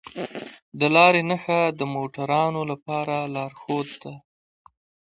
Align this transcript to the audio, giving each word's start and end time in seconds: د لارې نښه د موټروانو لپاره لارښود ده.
د 0.79 0.81
لارې 0.95 1.21
نښه 1.29 1.61
د 1.79 1.81
موټروانو 1.93 2.61
لپاره 2.71 3.15
لارښود 3.33 3.89
ده. 4.03 4.13